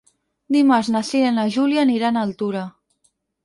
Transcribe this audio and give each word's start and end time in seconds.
Dimarts 0.55 0.89
na 0.95 1.03
Cira 1.11 1.29
i 1.35 1.37
na 1.37 1.45
Júlia 1.59 1.85
aniran 1.87 2.17
a 2.23 2.27
Altura. 2.31 2.67